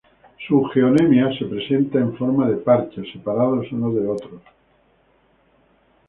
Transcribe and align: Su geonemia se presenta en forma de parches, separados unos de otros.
Su 0.47 0.63
geonemia 0.73 1.29
se 1.37 1.45
presenta 1.45 1.99
en 1.99 2.17
forma 2.17 2.49
de 2.49 2.57
parches, 2.57 3.05
separados 3.13 3.71
unos 3.71 3.93
de 3.93 4.07
otros. 4.07 4.41